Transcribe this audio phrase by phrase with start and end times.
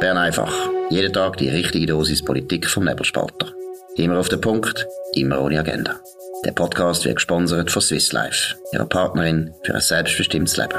[0.00, 0.54] Bern einfach.
[0.90, 3.52] Jeden Tag die richtige Dosis Politik vom Nebelspalter.
[3.96, 5.96] Immer auf den Punkt, immer ohne Agenda.
[6.44, 10.78] Der Podcast wird gesponsert von Swiss Life, ihrer Partnerin für ein selbstbestimmtes Leben.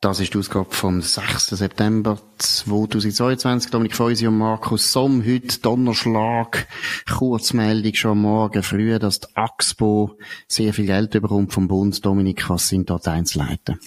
[0.00, 1.46] Das ist die Ausgabe vom 6.
[1.50, 3.70] September 2022.
[3.70, 5.24] Dominik Feusi und Markus Somm.
[5.24, 6.66] Heute Donnerschlag.
[7.08, 10.18] Kurzmeldung schon Morgen früh, dass die AXPO
[10.48, 12.04] sehr viel Geld bekommt vom Bund.
[12.04, 13.78] Dominik, was sind dort Einzelheiten?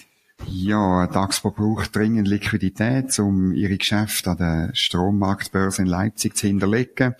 [0.46, 6.46] Ja, die AXPO braucht dringend Liquidität, um ihre Geschäfte an der Strommarktbörse in Leipzig zu
[6.46, 7.14] hinterlegen.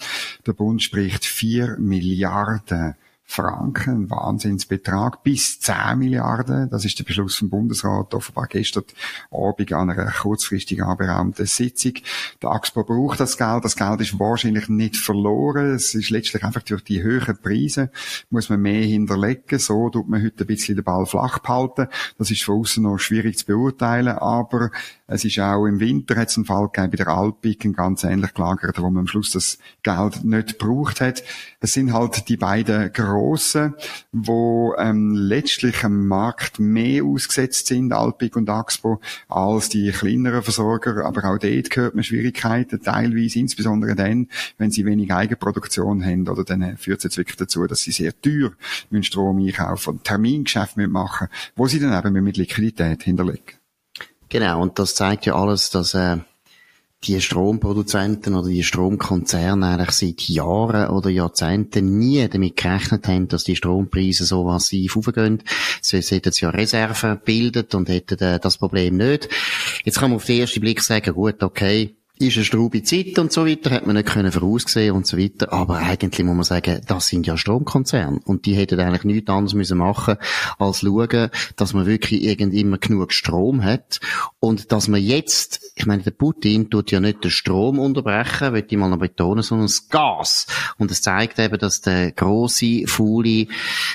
[0.47, 2.95] Der Bund spricht 4 Milliarden
[3.31, 6.69] Franken, ein Wahnsinnsbetrag, bis 10 Milliarden.
[6.69, 8.83] Das ist der Beschluss vom Bundesrat, offenbar gestern
[9.31, 11.93] Abend an einer kurzfristig anberaumten Sitzung.
[12.43, 13.65] Der AXPO braucht das Geld.
[13.65, 15.75] Das Geld ist wahrscheinlich nicht verloren.
[15.75, 17.91] Es ist letztlich einfach durch die höheren Preise
[18.31, 19.61] muss man mehr hinterlegen.
[19.61, 21.87] So tut man heute ein bisschen den Ball flach behalten.
[22.19, 24.71] Das ist von außen noch schwierig zu beurteilen, aber
[25.07, 28.35] es ist auch im Winter hat es einen Fall gegeben bei der Alpic, ganz ähnlich
[28.35, 31.23] gelagert, wo man am Schluss das Geld nicht gebraucht hat.
[31.61, 33.75] Es sind halt die beiden grossen,
[34.13, 41.05] wo ähm, letztlich am Markt mehr ausgesetzt sind, Alpic und Axpo, als die kleineren Versorger.
[41.05, 46.45] Aber auch dort gehört man Schwierigkeiten, teilweise, insbesondere dann, wenn sie wenig Eigenproduktion haben, oder
[46.45, 48.53] dann führt es jetzt wirklich dazu, dass sie sehr teuer
[48.91, 53.61] müssen Strom einkaufen und Termingeschäfte machen, wo sie dann eben mit Liquidität hinterlegen.
[54.29, 56.19] Genau, und das zeigt ja alles, dass äh,
[57.05, 63.45] die Stromproduzenten oder die Stromkonzerne eigentlich seit Jahren oder Jahrzehnten nie damit gerechnet haben, dass
[63.45, 65.43] die Strompreise so massiv aufgehen.
[65.81, 69.31] Sie hätten ja Reserven gebildet und hätten äh, das Problem nicht.
[69.85, 73.33] Jetzt kann man auf den ersten Blick sagen, gut, okay, ist eine straube Zeit und
[73.33, 75.53] so weiter, hat man nicht können voraussehen und so weiter.
[75.53, 78.21] Aber eigentlich muss man sagen, das sind ja Stromkonzerne.
[78.25, 80.17] Und die hätten eigentlich nichts anderes müssen machen,
[80.59, 84.01] als schauen, dass man wirklich irgend immer genug Strom hat.
[84.39, 88.67] Und dass man jetzt, ich meine, der Putin tut ja nicht den Strom unterbrechen, will
[88.69, 90.47] ich mal noch betonen, sondern das Gas.
[90.77, 93.47] Und es zeigt eben, dass der große, faule,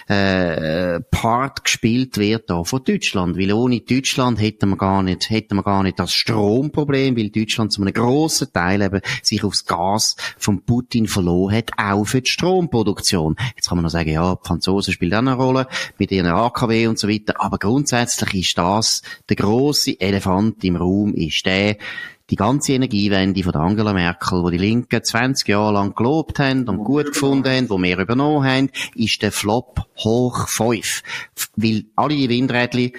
[0.07, 3.37] äh, Part gespielt wird da von Deutschland.
[3.37, 7.71] Weil ohne Deutschland hätten wir gar nicht, hätten wir gar nicht das Stromproblem, weil Deutschland
[7.71, 7.93] zu einem
[8.51, 13.35] Teil eben sich aufs Gas von Putin verloren hat, auch für die Stromproduktion.
[13.55, 15.67] Jetzt kann man noch sagen, ja, die Franzosen spielen auch eine Rolle
[15.97, 21.13] mit ihren AKW und so weiter, aber grundsätzlich ist das der grosse Elefant im Raum,
[21.13, 21.77] ist der,
[22.29, 26.83] die ganze Energiewende von Angela Merkel, wo die Linken 20 Jahre lang gelobt haben und
[26.83, 31.03] gut gefunden haben, wo wir übernommen haben, ist der Flop hoch 5.
[31.55, 32.93] Weil alle die Windrädchen,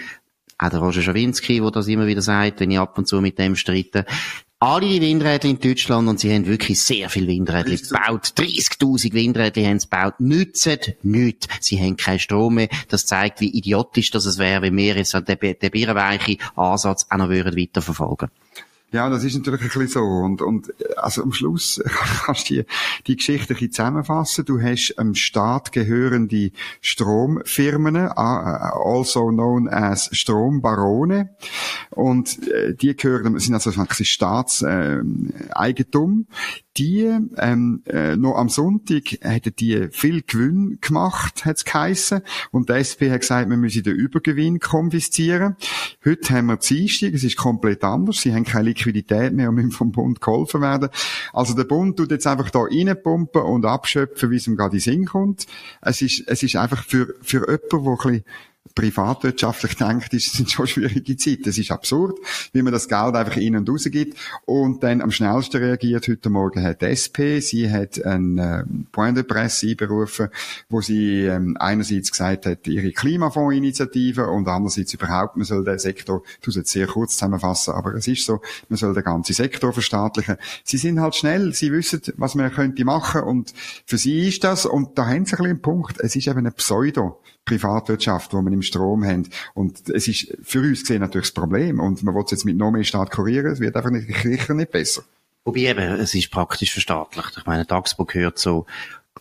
[0.59, 3.39] auch der Roger Schawinski, der das immer wieder sagt, wenn ich ab und zu mit
[3.39, 4.07] dem streite,
[4.59, 8.33] alle die Windräder in Deutschland und sie haben wirklich sehr viel Windräder gebaut.
[8.37, 10.15] 30.000 Windräder haben sie gebaut.
[10.19, 11.49] Nützen nichts.
[11.61, 12.69] Sie haben keinen Strom mehr.
[12.89, 17.17] Das zeigt, wie idiotisch das es wäre, wenn wir jetzt den, den birrenweichen Ansatz auch
[17.19, 18.66] noch weiterverfolgen würden.
[18.93, 20.01] Ja, das ist natürlich ein bisschen so.
[20.01, 21.83] Und, und also am Schluss
[22.25, 22.65] kannst du die,
[23.07, 24.45] die Geschichte ein bisschen zusammenfassen.
[24.45, 31.31] Du hast einem Staat gehörende Stromfirmen, also known as Strombarone.
[31.91, 36.27] Und äh, die gehören, sind also Staatseigentum.
[36.77, 42.21] Die, ähm, äh, noch am Sonntag hätten die viel Gewinn gemacht, hat's geheissen.
[42.51, 45.57] Und der SP hat gesagt, wir müssen den Übergewinn konfiszieren.
[46.05, 48.21] Heute haben wir Dienstag, es ist komplett anders.
[48.21, 50.91] Sie haben keine Liquidität mehr und müssen vom Bund geholfen werden.
[51.33, 54.79] Also der Bund tut jetzt einfach da reinpumpen und abschöpfen, wie es ihm gerade in
[54.79, 55.47] den Sinn kommt.
[55.81, 58.25] Es ist, es ist einfach für, für jemanden, der ein bisschen
[58.75, 61.49] privatwirtschaftlich denkt, ist, sind schon schwierige Zeiten.
[61.49, 62.19] Es ist absurd,
[62.53, 64.19] wie man das Geld einfach in und raus gibt.
[64.45, 67.41] Und dann am schnellsten reagiert heute Morgen hat die SP.
[67.41, 70.29] Sie hat ein äh, Point de Presse einberufen,
[70.69, 76.23] wo sie ähm, einerseits gesagt hat, ihre Klimafondsinitiative und andererseits überhaupt, man soll den Sektor,
[76.47, 80.37] ich jetzt sehr kurz zusammenfassen, aber es ist so, man soll den ganzen Sektor verstaatlichen.
[80.65, 83.53] Sie sind halt schnell, sie wissen, was man könnte machen und
[83.85, 86.39] für sie ist das, und da haben sie ein bisschen einen Punkt, es ist eben
[86.39, 89.29] eine Pseudo- Privatwirtschaft, wo man im Strom haben.
[89.55, 91.81] Und es ist für uns gesehen natürlich das Problem.
[91.81, 94.55] Und man will es jetzt mit noch mehr Staat kurieren, es wird einfach nicht, sicher
[94.55, 95.03] nicht besser.
[95.45, 97.37] Wobei eben, es ist praktisch verstaatlicht.
[97.39, 98.67] Ich meine, Taxbo gehört so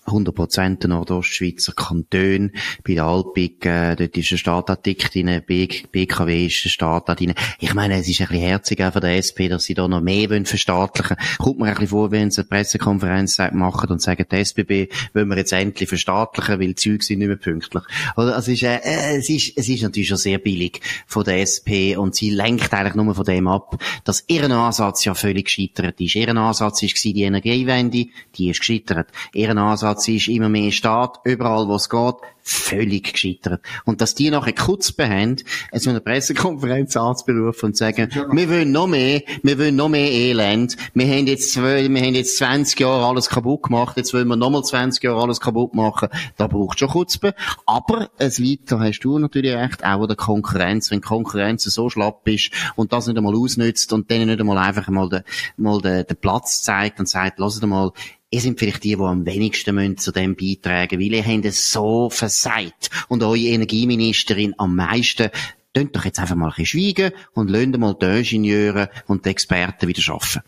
[0.06, 2.51] 100% der Nordostschweizer Kanton.
[2.86, 7.33] Bei der Alpig, äh, dort ist der Staat dick drin, BKW ist der Staat drin.
[7.59, 10.01] Ich meine, es ist ein bisschen herzig auch von der SP, dass sie da noch
[10.01, 11.18] mehr wollen verstaatlichen.
[11.39, 15.30] Kommt mir ein bisschen vor, wenn sie eine Pressekonferenz machen und sagen, die SBB wollen
[15.30, 17.83] wir jetzt endlich verstaatlichen, weil die Züge sind nicht mehr pünktlich.
[18.15, 21.95] Also, es ist, äh, es ist, es ist natürlich schon sehr billig von der SP
[21.97, 26.15] und sie lenkt eigentlich nur von dem ab, dass ihr Ansatz ja völlig gescheitert ist.
[26.15, 29.07] Ihr Ansatz war die Energiewende, die ist gescheitert.
[29.33, 33.61] Ihr Ansatz Ansatz ist immer mehr Staat, überall wo es geht, völlig gescheitert.
[33.85, 35.37] Und dass die nachher Kutzbe haben,
[35.73, 40.75] so eine Pressekonferenz anzuberufen und sagen, wir wollen noch mehr, wir wollen noch mehr Elend,
[40.93, 44.63] wir haben jetzt, wir haben jetzt 20 Jahre alles kaputt gemacht, jetzt wollen wir nochmal
[44.63, 47.33] 20 Jahre alles kaputt machen, da braucht schon Kutzbe.
[47.65, 52.27] Aber es weiter hast du natürlich recht, auch der Konkurrenz, wenn die Konkurrenz so schlapp
[52.27, 55.23] ist und das nicht einmal ausnützt und denen nicht einmal einfach mal den,
[55.57, 57.91] mal den, den Platz zeigt und sagt, lasst mal,
[58.35, 61.71] ihr sind vielleicht die, die am wenigsten müssen zu dem beitragen, weil ihr habt es
[61.71, 65.29] so versagt und eure Energieministerin am meisten.
[65.73, 66.65] Tönt doch jetzt einfach mal ein bisschen
[66.95, 70.41] schweigen und lasst mal die Ingenieure und die Experten wieder arbeiten.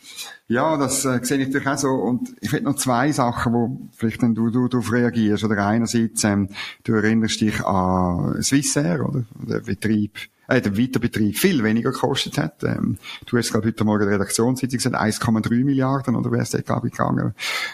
[0.50, 1.90] Ja, das äh, sehe ich natürlich auch so.
[1.90, 5.44] Und ich hätte noch zwei Sachen, wo vielleicht dann du, du darauf reagierst.
[5.44, 6.50] Oder einerseits, ähm,
[6.84, 9.26] du erinnerst dich an Swissair, oder?
[9.36, 10.18] Der Betrieb
[10.48, 12.64] äh, der Weiterbetrieb viel weniger gekostet hat.
[12.64, 16.66] Ähm, du hast gerade heute Morgen der Redaktionssitzung gesagt, 1,3 Milliarden, oder wäre es dort,
[16.66, 17.34] glaube ich, gegangen.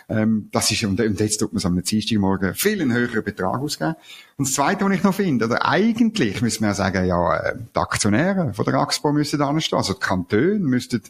[0.10, 3.60] Ähm, das ist, und, und jetzt tut man es am Dienstagmorgen viel einen höheren Betrag
[3.60, 3.96] ausgeben.
[4.38, 7.56] Und das Zweite, was ich noch finde, oder eigentlich müssen wir ja sagen, ja, äh,
[7.56, 11.02] die Aktionäre von der Axpo müssen da stehen, also die Kantone müssten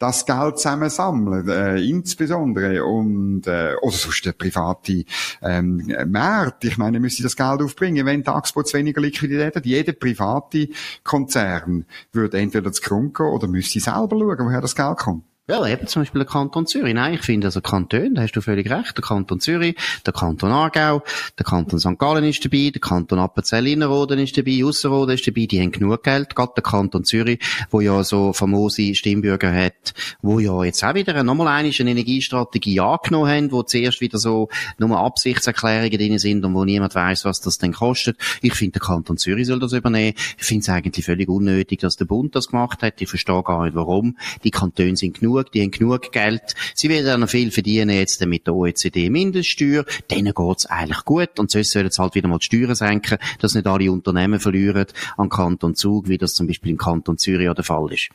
[0.00, 5.04] das Geld zusammen sammeln, äh, insbesondere, und, äh, oder sonst der private
[5.42, 9.64] ähm, Markt, ich meine, müsste das Geld aufbringen, wenn die Axpo zu weniger Liquidität hat.
[9.64, 10.68] Jeder private
[11.04, 15.24] Konzern würde entweder zu Grund gehen oder müsste selber schauen, woher das Geld kommt.
[15.48, 16.94] Ja, eben zum Beispiel der Kanton Zürich.
[16.94, 19.74] Nein, ich finde also Kanton, da hast du völlig recht, der Kanton Zürich,
[20.06, 21.02] der Kanton Aargau,
[21.36, 21.98] der Kanton St.
[21.98, 26.36] Gallen ist dabei, der Kanton Appenzell-Innerrhoden ist dabei, Ausserrhoden ist dabei, die haben genug Geld,
[26.36, 27.40] gerade der Kanton Zürich,
[27.70, 33.28] wo ja so famose Stimmbürger hat, wo ja jetzt auch wieder nochmal eine Energiestrategie angenommen
[33.28, 34.48] haben, wo zuerst wieder so
[34.78, 38.16] nur Absichtserklärungen drin sind und wo niemand weiß, was das denn kostet.
[38.42, 40.14] Ich finde, der Kanton Zürich soll das übernehmen.
[40.38, 43.02] Ich finde es eigentlich völlig unnötig, dass der Bund das gemacht hat.
[43.02, 44.16] Ich verstehe gar nicht, warum.
[44.44, 46.54] Die Kantone sind genug genug, die haben genug Geld.
[46.74, 49.84] Sie werden auch noch viel verdienen jetzt mit der OECD-Mindeststeuer.
[50.10, 51.38] Denen geht's eigentlich gut.
[51.38, 54.86] Und sonst sollen sie halt wieder mal die Steuern senken, dass nicht alle Unternehmen verlieren
[55.16, 58.10] an Kanton Zug, wie das zum Beispiel im Kanton Zürich der Fall ist.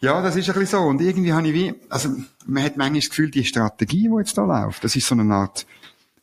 [0.00, 0.84] Ja, das ist ein bisschen so.
[0.84, 2.08] Und irgendwie habe ich wie, also,
[2.44, 5.32] man hat manchmal das Gefühl, die Strategie, die jetzt da läuft, das ist so eine
[5.32, 5.64] Art,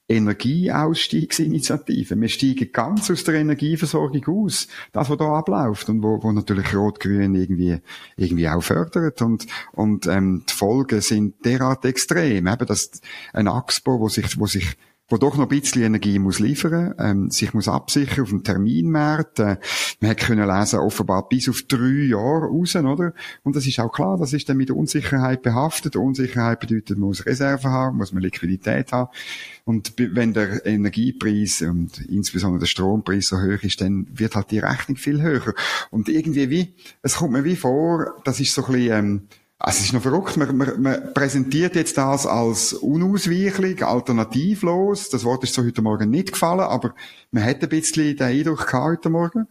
[0.09, 2.19] Energieausstiegsinitiative.
[2.19, 4.67] Wir steigen ganz aus der Energieversorgung aus.
[4.91, 7.77] Das, was da abläuft und wo, wo natürlich Rot-Grün irgendwie,
[8.17, 9.21] irgendwie auch fördert.
[9.21, 12.47] Und, und, ähm, die Folgen sind derart extrem.
[12.47, 12.89] Eben, dass
[13.33, 14.75] ein Axpo, wo sich, wo sich
[15.09, 19.39] wo doch noch ein bisschen Energie muss liefern, ähm, sich muss absichern auf dem Terminmarkt.
[19.39, 19.57] Äh,
[19.99, 23.13] man hat können lesen, offenbar bis auf drei Jahre raus, oder?
[23.43, 25.95] Und das ist auch klar, das ist dann mit Unsicherheit behaftet.
[25.95, 29.09] Unsicherheit bedeutet, man muss Reserven haben, muss man Liquidität haben.
[29.65, 34.59] Und wenn der Energiepreis und insbesondere der Strompreis so hoch ist, dann wird halt die
[34.59, 35.53] Rechnung viel höher.
[35.89, 39.21] Und irgendwie wie, es kommt mir wie vor, das ist so ein bisschen, ähm,
[39.61, 45.09] also es ist noch verrückt, man, man, man präsentiert jetzt das als unausweichlich, alternativlos.
[45.09, 46.95] Das Wort ist so heute Morgen nicht gefallen, aber
[47.31, 49.47] man hat ein bisschen den Eindruck gehabt heute Morgen.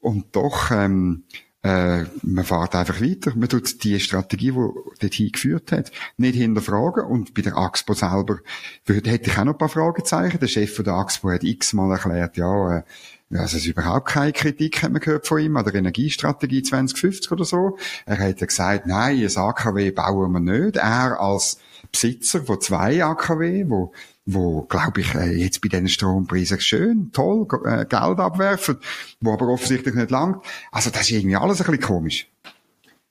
[0.00, 1.24] Und doch, ähm,
[1.62, 3.34] äh, man fährt einfach weiter.
[3.36, 4.68] Man tut die Strategie, die
[4.98, 7.04] dorthin geführt hat, nicht hinterfragen.
[7.04, 8.38] Und bei der AXPO selber
[8.86, 10.40] würde, hätte ich auch noch ein paar Fragezeichen.
[10.40, 12.82] Der Chef von der AXPO hat x-mal erklärt, ja, äh,
[13.32, 17.30] also es ist überhaupt keine Kritik, hat man gehört von ihm, an der Energiestrategie 2050
[17.30, 17.78] oder so.
[18.04, 20.76] Er hat gesagt, nein, ein AKW bauen wir nicht.
[20.76, 21.58] Er als
[21.92, 23.92] Besitzer von zwei AKW, wo,
[24.26, 28.78] wo, glaube ich, äh, jetzt bei diesen Strompreisen schön, toll, äh, Geld abwerfen,
[29.20, 30.44] wo aber offensichtlich nicht langt.
[30.72, 32.28] Also das ist irgendwie alles ein bisschen komisch.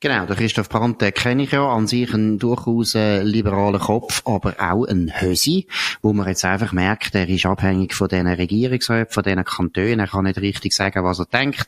[0.02, 4.22] Genau, der Christoph Brandt, den kenne ich ja, an sich ein durchaus äh, liberaler Kopf,
[4.26, 5.68] aber auch ein Hösi,
[6.02, 10.08] wo man jetzt einfach merkt, er ist abhängig von diesen Regierungsräten, von diesen Kantonen, er
[10.08, 11.68] kann nicht richtig sagen, was er denkt,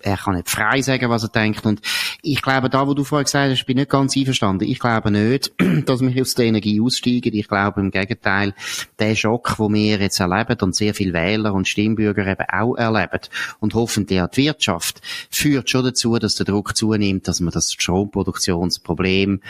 [0.00, 1.80] er kann nicht frei sagen, was er denkt und
[2.22, 4.68] ich glaube, da, wo du vorher gesagt hast, bin ich nicht ganz einverstanden.
[4.68, 5.52] Ich glaube nicht,
[5.86, 7.34] dass wir aus der Energie aussteigen.
[7.34, 8.54] Ich glaube im Gegenteil,
[9.00, 13.22] der Schock, den wir jetzt erleben und sehr viele Wähler und Stimmbürger eben auch erleben
[13.58, 17.71] und hoffentlich auch die Wirtschaft, führt schon dazu, dass der Druck zunimmt, dass man das
[17.72, 19.40] Stromproduktionsproblem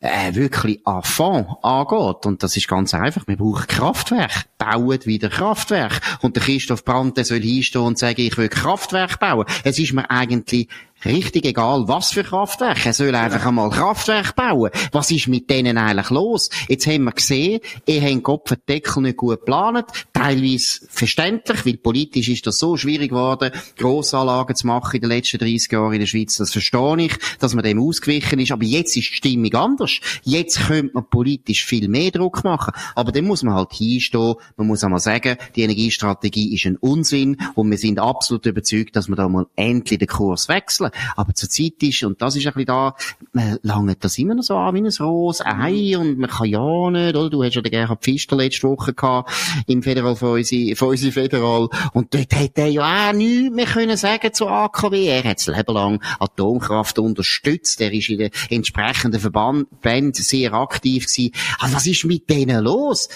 [0.00, 2.26] äh, wirklich an Fond angeht.
[2.26, 3.26] Und das ist ganz einfach.
[3.26, 4.44] Wir brauchen Kraftwerk.
[4.56, 6.00] Bauen wieder Kraftwerk.
[6.22, 9.46] Und der Christoph Brandt, soll hinstehen und sagen, ich will Kraftwerk bauen.
[9.64, 10.68] Es ist mir eigentlich
[11.04, 12.84] richtig egal, was für Kraftwerk.
[12.84, 14.70] Er soll einfach einmal Kraftwerk bauen.
[14.92, 16.50] Was ist mit denen eigentlich los?
[16.68, 19.86] Jetzt haben wir gesehen, ihr habt Kopf den Deckel nicht gut geplant.
[20.12, 25.38] Teilweise verständlich, weil politisch ist das so schwierig geworden, Grossanlagen zu machen in den letzten
[25.38, 26.36] 30 Jahren in der Schweiz.
[26.36, 28.52] Das verstehe ich, dass man dem ausgewichen ist.
[28.52, 30.00] Aber jetzt ist die Stimmung anders.
[30.24, 32.72] Jetzt könnte man politisch viel mehr Druck machen.
[32.94, 34.34] Aber dann muss man halt hinstehen.
[34.56, 37.36] Man muss einmal sagen, die Energiestrategie ist ein Unsinn.
[37.54, 40.87] Und wir sind absolut überzeugt, dass wir da mal endlich den Kurs wechseln.
[40.88, 41.14] Empfehlen.
[41.16, 42.94] Aber zur Zeit ist, und das ist ein bisschen da,
[43.32, 46.90] man langt das immer noch so an wie ein rohes Ei und man kann ja
[46.90, 47.30] nicht, oder?
[47.30, 49.32] Du hast ja den Gerhard Pfister letzte Woche gehabt,
[49.66, 51.68] im Federal für unsere, für unsere Federal.
[51.92, 55.06] Und dort hätte er ja auch nichts mehr können sagen zu AKW.
[55.06, 57.80] Er hat das Leben lang Atomkraft unterstützt.
[57.80, 61.32] Er ist in den entsprechenden Verbänden sehr aktiv gewesen.
[61.58, 63.08] Also was ist mit denen los?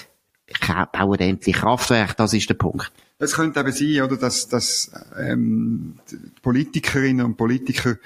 [0.93, 2.93] bauen endlich Kraftwerke, das ist der Punkt.
[3.23, 5.95] Es könnte eben sein, oder, dass, dass ähm,
[6.43, 7.97] Politikerinnen und Politiker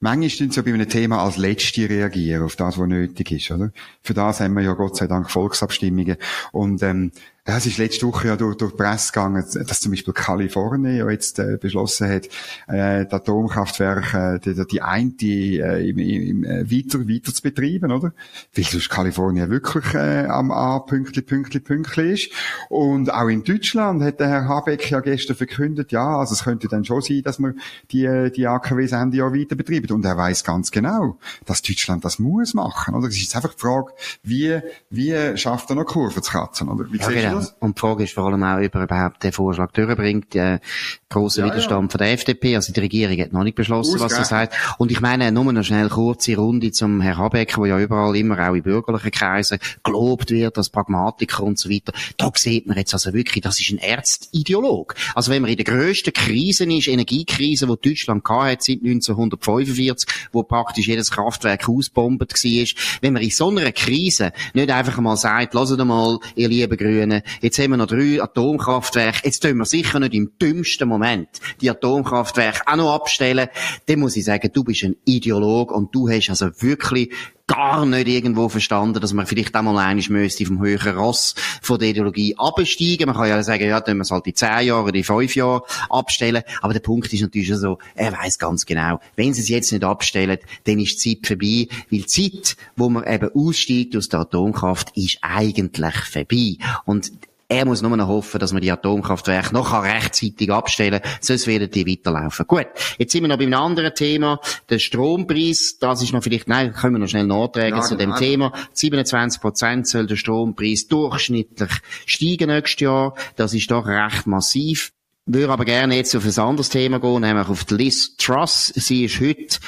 [0.00, 3.70] manchmal so bei einem Thema als Letzte reagieren, auf das, was nötig ist, oder?
[4.02, 6.16] Für das haben wir ja Gott sei Dank Volksabstimmungen.
[6.50, 7.12] Und ähm,
[7.46, 10.96] ja, es ist letzte Woche ja durch, durch die Presse gegangen, dass zum Beispiel Kalifornien
[10.96, 12.26] ja jetzt äh, beschlossen hat,
[12.66, 17.92] äh, das Atomkraftwerk, äh, die, die eine äh, im, im, äh, weiter, weiter zu betreiben,
[17.92, 18.12] oder?
[18.54, 22.32] Weil sonst Kalifornien wirklich äh, am A Pünktli, Pünktli, Pünktli ist.
[22.68, 26.66] Und auch in Deutschland hat der Herr Habeck ja gestern verkündet, ja, also es könnte
[26.66, 27.54] dann schon sein, dass wir
[27.92, 29.94] die, die AKWs Ende Jahr weiter betreiben.
[29.94, 33.06] Und er weiß ganz genau, dass Deutschland das muss machen, oder?
[33.06, 33.92] Es ist jetzt einfach die Frage,
[34.24, 34.58] wie,
[34.90, 36.90] wie schafft er noch Kurven zu kratzen, oder?
[36.90, 37.35] Wie ja, genau.
[37.60, 40.34] Und die Frage ist vor allem auch, ob er überhaupt den Vorschlag durchbringt.
[40.34, 40.60] Der
[41.08, 41.90] große ja, Widerstand ja.
[41.90, 42.56] von der FDP.
[42.56, 44.54] Also die Regierung hat noch nicht beschlossen, was er sagt.
[44.78, 48.48] Und ich meine, nur noch schnell kurze Runde zum Herrn Habeck, wo ja überall immer
[48.48, 51.92] auch in bürgerlichen Kreisen gelobt wird als Pragmatiker und so weiter.
[52.16, 54.94] Da sieht man jetzt also wirklich, das ist ein Ärzt-Ideolog.
[55.14, 60.42] Also wenn man in der grössten Krise ist, Energiekrise, die Deutschland hat seit 1945, wo
[60.42, 62.66] praktisch jedes Kraftwerk ausbombt war,
[63.00, 67.22] wenn man in so einer Krise nicht einfach mal sagt, lasst mal, ihr lieben Grünen,
[67.40, 69.20] Jetzt haben wir noch drei Atomkraftwerke.
[69.24, 71.28] Jetzt tun wir sicher nicht im dümmsten Moment
[71.60, 73.48] die Atomkraftwerke auch noch abstellen.
[73.86, 77.12] Dann muss ich sagen, du bist ein Ideolog und du hast also wirklich
[77.46, 81.90] gar nicht irgendwo verstanden, dass man vielleicht einmal einiges müsste vom höheren Ross von der
[81.90, 83.06] Ideologie absteigen.
[83.06, 85.62] Man kann ja sagen, ja, dann wir es halt die zehn Jahre, die fünf Jahre
[85.88, 86.42] abstellen.
[86.60, 89.72] Aber der Punkt ist natürlich schon so, er weiß ganz genau, wenn sie es jetzt
[89.72, 91.68] nicht abstellen, dann ist die Zeit vorbei.
[91.90, 96.56] Weil die Zeit, wo man eben aussteigt aus der Atomkraft, ist eigentlich vorbei.
[96.84, 97.12] Und
[97.48, 101.70] er muss nur noch hoffen, dass man die Atomkraftwerke noch rechtzeitig abstellen kann, sonst werden
[101.70, 102.46] die weiterlaufen.
[102.46, 102.66] Gut,
[102.98, 104.40] jetzt sind wir noch bei einem anderen Thema.
[104.68, 108.10] Der Strompreis, das ist noch vielleicht, nein, können wir noch schnell nachtragen ja, zu dem
[108.10, 108.18] nein.
[108.18, 108.52] Thema.
[108.72, 111.70] 27 Prozent soll der Strompreis durchschnittlich
[112.04, 113.14] steigen nächstes Jahr.
[113.36, 114.92] Das ist doch recht massiv.
[115.28, 118.72] Ich würde aber gerne jetzt auf ein anderes Thema gehen, nämlich auf die Liz Truss.
[118.74, 119.58] Sie ist heute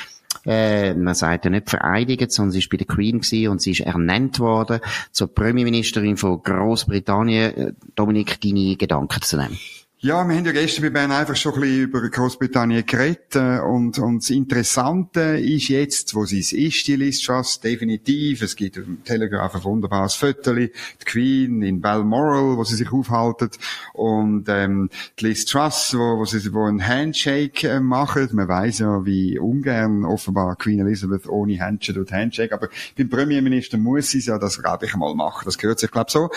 [0.47, 3.73] äh, man sagt ja nicht vereidigt, sondern sie ist bei der Queen gewesen und sie
[3.73, 4.81] ist ernannt worden
[5.13, 7.57] zur Premierministerin von Großbritannien.
[7.57, 9.59] Äh, Dominik, deine Gedanken zu nehmen?
[10.01, 13.59] Ja, wir haben ja gestern bei Bern einfach schon ein bisschen über Großbritannien geredet äh,
[13.59, 18.43] und, und das Interessante ist jetzt, wo sie es ist, die Liz Truss, definitiv.
[18.43, 20.71] Es gibt im Telegraph ein wunderbares Foto, die
[21.05, 23.51] Queen in Balmoral, wo sie sich aufhalten
[23.93, 24.89] und ähm,
[25.19, 28.29] die Liz Truss, wo, wo sie wo einen Handshake äh, machen.
[28.35, 33.79] Man weiß ja, wie ungern offenbar Queen Elizabeth ohne Handshake und Handshake, aber beim Premierminister
[33.79, 35.43] muss sie ja das, glaube ich, einmal machen.
[35.45, 36.31] Das gehört sich, glaube so.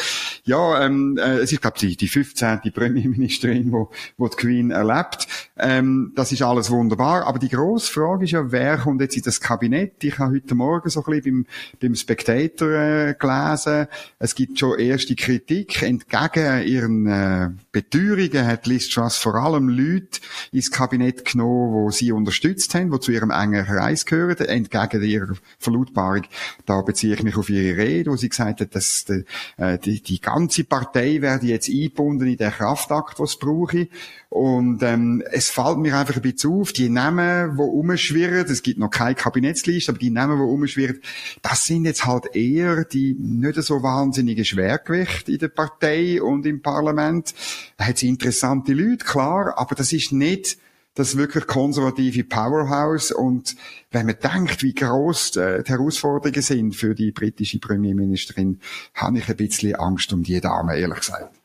[0.46, 2.62] Ja, ähm, äh, es ist, glaube ich, die, die 15.
[2.74, 5.28] Premierministerin drin, wo, wo die Queen erlebt.
[5.58, 7.26] Ähm, das ist alles wunderbar.
[7.28, 10.04] Aber die grosse Frage ist ja, wer kommt jetzt in das Kabinett?
[10.04, 11.46] Ich habe heute Morgen so ein bisschen beim,
[11.80, 13.88] beim Spectator äh, gelesen.
[14.20, 15.82] Es gibt schon erste Kritik.
[15.82, 20.20] Entgegen ihren äh, Beteuerungen hat Liz Truss vor allem Leute
[20.52, 24.38] ins Kabinett genommen, wo sie unterstützt haben, die zu ihrem engen Kreis gehören.
[24.38, 26.24] Entgegen ihrer Verlautbarung,
[26.66, 29.26] da beziehe ich mich auf ihre Rede, wo sie gesagt hat, dass die,
[29.58, 33.90] äh, die, die ganze Partei werde jetzt eingebunden in den Kraftakt, was brauche.
[34.30, 38.80] Und ähm, es fällt mir einfach ein bisschen auf, die Namen, die umschwirren, es gibt
[38.80, 41.02] noch keine Kabinettsliste, aber die Namen, die umschwirren,
[41.42, 46.62] das sind jetzt halt eher die nicht so wahnsinnige Schwergewichte in der Partei und im
[46.62, 47.34] Parlament.
[47.76, 50.58] Da hat sie interessante Leute, klar, aber das ist nicht
[50.94, 53.12] das wirklich konservative Powerhouse.
[53.12, 53.56] Und
[53.92, 58.60] wenn man denkt, wie groß äh, die Herausforderungen sind für die britische Premierministerin,
[58.94, 61.41] habe ich ein bisschen Angst um die Dame, ehrlich gesagt.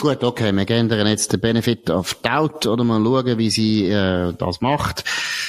[0.00, 4.32] Gut, okay, wir geben jetzt den Benefit of Doubt oder mal schauen, wie sie äh,
[4.32, 5.04] das macht.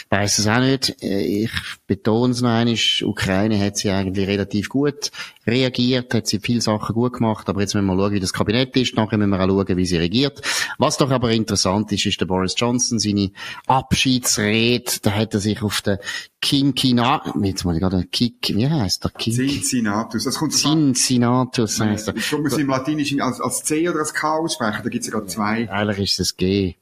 [0.10, 1.02] Weiß es auch nicht.
[1.02, 1.52] Äh, ich
[1.88, 5.12] betone es noch einmal, Ukraine hat sie eigentlich relativ gut
[5.48, 8.76] reagiert, hat sie viele Sachen gut gemacht, aber jetzt müssen wir schauen, wie das Kabinett
[8.76, 10.42] ist, nachher müssen wir auch schauen, wie sie regiert.
[10.78, 13.32] Was doch aber interessant ist, ist der Boris Johnson, seine
[13.68, 15.98] Abschiedsrede, da hat er sich auf den
[16.42, 19.12] Kinkina, jetzt mal gerade Kik, wie heißt der?
[19.12, 22.16] Kink Cincinnatus, das kommt Cincinnatus heißt er.
[22.16, 25.14] Ich muss im Latinischen als, als C oder als K aussprechen, da gibt es ja
[25.14, 25.70] gerade zwei.
[25.70, 26.76] Eigentlich ist es G.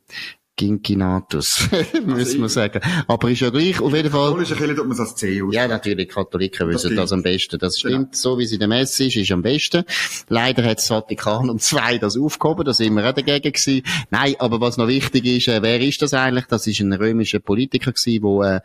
[0.55, 1.69] Ginkinatus,
[2.05, 2.81] müssen wir sagen.
[3.07, 4.27] Aber ist ja gleich, auf jeden Fall.
[4.31, 5.53] Katholische Kirche tut man als C aus.
[5.55, 7.57] Ja, natürlich, Katholiken wissen das, am besten.
[7.59, 7.95] Das Genau.
[7.95, 9.85] stimmt, so wie es in der Messe ist, ist am besten.
[10.27, 13.83] Leider hat das Vatikan um zwei das aufgehoben, da sind wir auch dagegen gewesen.
[14.09, 16.45] Nein, aber was noch wichtig ist, äh, wer ist das eigentlich?
[16.47, 18.59] Das ist ein römischer Politiker gewesen, wo, äh,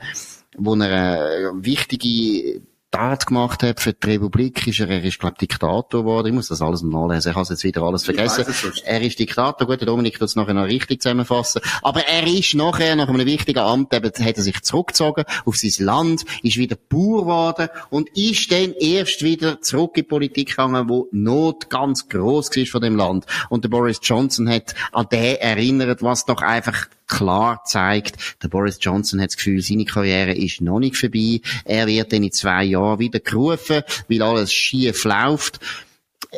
[0.56, 2.60] wo er äh, wichtige
[2.94, 6.28] Tat gemacht hat für die Republik, ist er, er ist, glaub Diktator geworden.
[6.28, 7.32] Ich muss das alles noch nachlesen.
[7.32, 8.44] Ich habe jetzt wieder alles vergessen.
[8.84, 9.66] Er ist Diktator.
[9.66, 11.60] Gut, der Dominik wird es nachher noch richtig zusammenfassen.
[11.82, 15.84] Aber er ist nachher, nach einem wichtigen Amt, eben, hat er sich zurückgezogen auf sein
[15.84, 20.88] Land, ist wieder Bauer geworden und ist dann erst wieder zurück in die Politik gegangen,
[20.88, 23.26] wo Not ganz gross war von dem Land.
[23.48, 28.78] Und der Boris Johnson hat an den erinnert, was doch einfach klar zeigt, der Boris
[28.80, 31.40] Johnson hat das Gefühl, seine Karriere ist noch nicht vorbei.
[31.64, 35.60] Er wird dann in zwei Jahren wieder gerufen, weil alles schief läuft.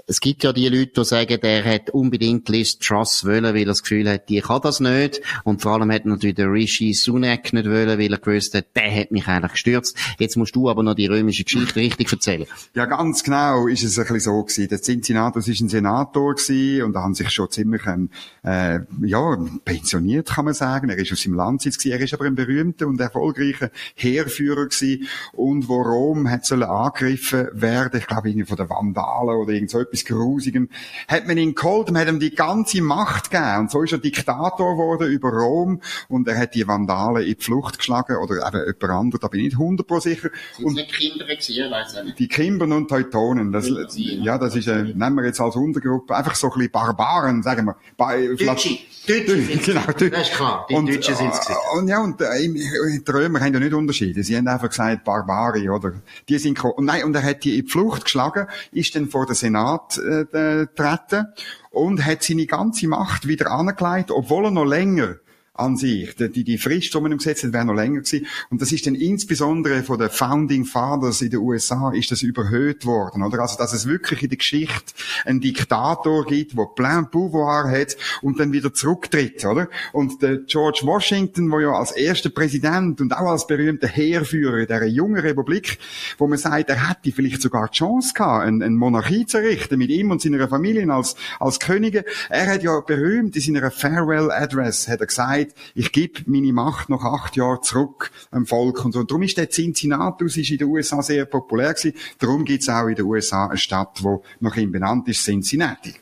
[0.07, 3.67] Es gibt ja die Leute, die sagen, der hat unbedingt Liz Truss wollen, weil er
[3.67, 5.21] das Gefühl hat, die kann das nicht.
[5.45, 8.95] Und vor allem hat natürlich der Rishi Sunak nicht wollen, weil er gewusst hat, der
[8.95, 9.97] hat mich eigentlich gestürzt.
[10.19, 12.47] Jetzt musst du aber noch die römische Geschichte richtig erzählen.
[12.75, 14.69] Ja, ganz genau ist es ein bisschen so gewesen.
[14.69, 18.11] Der Cincinnatus ist ein Senator gewesen und da haben sich schon ziemlich, ähm,
[18.43, 20.89] äh, ja, pensioniert, kann man sagen.
[20.89, 21.99] Er ist aus seinem Landsitz gewesen.
[21.99, 28.01] Er ist aber ein berühmter und erfolgreicher Heerführer gewesen und wo Rom hat angegriffen werden,
[28.01, 30.69] ich glaube, irgendwie von den Vandalen oder irgend so etwas Grusigem,
[31.09, 33.61] hat man ihn geholt und hat ihm die ganze Macht gegeben.
[33.61, 37.43] Und so ist er Diktator geworden über Rom und er hat die Vandalen in die
[37.43, 40.29] Flucht geschlagen oder eben jemand anderes, da bin ich nicht 100% sicher.
[40.63, 42.19] Und nicht Kinder gewesen, nicht.
[42.19, 46.35] die Kimbern und Teutonen, das, ja, das ist, äh, nehmen wir jetzt als Untergruppe, einfach
[46.35, 47.77] so ein bisschen Barbaren, sagen wir.
[47.97, 48.79] Ba Deutsche.
[49.07, 50.11] Deutsche sind's genau, gewesen.
[50.11, 51.59] Das ist klar, die und, Deutschen sind's gewesen.
[51.75, 54.23] äh, Und ja, und äh, im- die Römer haben ja nicht unterschieden.
[54.23, 55.93] Sie haben einfach gesagt, Barbari, oder?
[56.29, 56.75] Die sind gekommen.
[56.77, 59.76] Und nein, und er hat die in die Flucht geschlagen, ist dann vor den Senat
[59.99, 61.27] äh, äh, getreten
[61.71, 65.17] und hat seine ganze Macht wieder angelegt, obwohl er noch länger
[65.59, 66.15] an sich.
[66.17, 68.27] Die, die, Frist, die man ihm gesetzt hat, wäre noch länger gewesen.
[68.51, 72.85] Und das ist dann insbesondere von den Founding Fathers in den USA ist das überhöht
[72.87, 73.41] worden, oder?
[73.41, 74.95] Also, dass es wirklich in der Geschichte
[75.25, 79.69] einen Diktator gibt, der Plein Pouvoir hat und dann wieder zurücktritt, oder?
[79.93, 84.87] Und der George Washington, der ja als erster Präsident und auch als berühmter Heerführer dieser
[84.87, 85.79] jungen Republik,
[86.19, 89.79] wo man sagt, er hätte vielleicht sogar die Chance gehabt, eine, eine Monarchie zu errichten,
[89.79, 92.05] mit ihm und seiner Familie als, als Könige.
[92.29, 96.89] Er hat ja berühmt in seiner Farewell Address, hat er gesagt, ich gebe meine Macht
[96.89, 99.01] noch acht Jahre zurück am Volk und so.
[99.01, 101.97] Und darum ist der Cincinnatus ist in den USA sehr populär gewesen.
[102.19, 105.95] Darum gibt es auch in den USA eine Stadt, die nach ihm benannt ist, Cincinnati.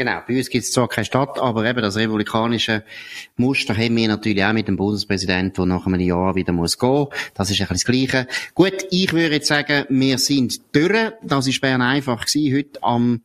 [0.00, 2.84] Genau, bei uns gibt es zwar keine Stadt, aber eben das republikanische
[3.36, 7.08] Muster haben wir natürlich auch mit dem Bundespräsidenten, der nach einem Jahr wieder muss gehen.
[7.34, 8.26] Das ist ein das Gleiche.
[8.54, 11.12] Gut, ich würde jetzt sagen, wir sind durch.
[11.22, 13.20] Das ist Bern einfach gewesen, heute am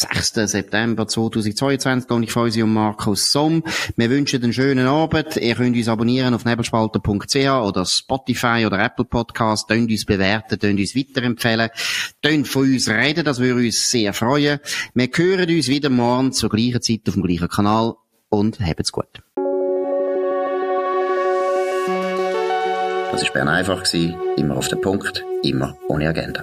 [0.00, 0.50] 6.
[0.50, 3.62] September 2022 und ich freue Sie um Markus Somm.
[3.96, 5.36] Wir wünschen einen schönen Abend.
[5.36, 9.68] Ihr könnt uns abonnieren auf nebelspalter.ch oder Spotify oder Apple Podcast.
[9.68, 11.70] Könnt uns bewerten, könnt uns weiterempfehlen.
[12.22, 14.58] Könnt von uns reden, das würde uns sehr freuen.
[14.92, 17.94] Wir hören uns wieder morgen zur gleichen Zeit auf dem gleichen Kanal
[18.28, 19.22] und habt's gut.
[23.12, 23.82] Das war Bern einfach,
[24.36, 26.42] immer auf den Punkt, immer ohne Agenda.